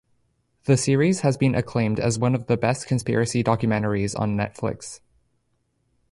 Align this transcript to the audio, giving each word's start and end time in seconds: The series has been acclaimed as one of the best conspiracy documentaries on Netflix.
The 0.63 0.77
series 0.77 1.19
has 1.19 1.37
been 1.37 1.53
acclaimed 1.53 1.99
as 1.99 2.17
one 2.17 2.33
of 2.33 2.47
the 2.47 2.57
best 2.57 2.87
conspiracy 2.87 3.43
documentaries 3.43 4.19
on 4.19 4.35
Netflix. 4.35 4.99